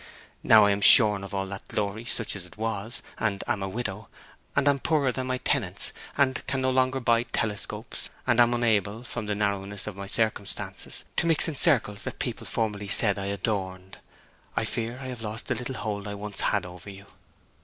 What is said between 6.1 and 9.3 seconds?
and can no longer buy telescopes, and am unable, from